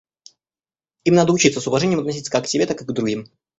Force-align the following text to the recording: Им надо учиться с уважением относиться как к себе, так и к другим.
Им 1.05 1.13
надо 1.13 1.31
учиться 1.31 1.61
с 1.61 1.67
уважением 1.67 1.99
относиться 1.99 2.31
как 2.31 2.45
к 2.45 2.47
себе, 2.47 2.65
так 2.65 2.81
и 2.81 2.85
к 2.85 2.91
другим. 2.91 3.29